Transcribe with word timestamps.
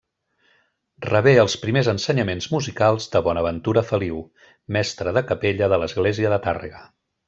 Rebé 1.05 1.33
els 1.41 1.57
primers 1.65 1.89
ensenyaments 1.93 2.49
musicals 2.55 3.07
de 3.17 3.23
Bonaventura 3.29 3.87
Feliu, 3.93 4.27
mestre 4.81 5.17
de 5.21 5.27
capella 5.35 5.73
de 5.77 5.85
l'església 5.85 6.37
de 6.37 6.45
Tàrrega. 6.51 6.87